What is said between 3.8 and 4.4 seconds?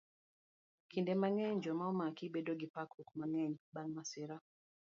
masira.